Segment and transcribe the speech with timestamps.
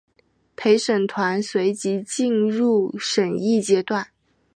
[0.55, 4.07] 陪审团随即进入审议阶段。